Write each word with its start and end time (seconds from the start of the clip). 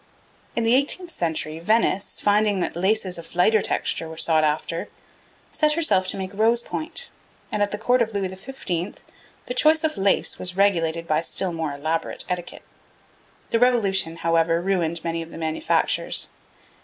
In 0.55 0.63
the 0.63 0.73
eighteenth 0.73 1.11
century, 1.11 1.59
Venice, 1.59 2.19
finding 2.19 2.59
that 2.59 2.75
laces 2.75 3.19
of 3.19 3.35
lighter 3.35 3.61
texture 3.61 4.09
were 4.09 4.17
sought 4.17 4.43
after, 4.43 4.89
set 5.51 5.73
herself 5.73 6.07
to 6.07 6.17
make 6.17 6.33
rose 6.33 6.63
point; 6.63 7.11
and 7.51 7.61
at 7.61 7.69
the 7.69 7.77
Court 7.77 8.01
of 8.01 8.11
Louis 8.11 8.29
XV. 8.29 8.95
the 9.45 9.53
choice 9.53 9.83
of 9.83 9.99
lace 9.99 10.39
was 10.39 10.57
regulated 10.57 11.05
by 11.05 11.21
still 11.21 11.51
more 11.53 11.73
elaborate 11.73 12.25
etiquette. 12.29 12.63
The 13.51 13.59
Revolution, 13.59 14.15
however, 14.15 14.59
ruined 14.59 15.03
many 15.03 15.21
of 15.21 15.29
the 15.29 15.37
manufactures. 15.37 16.29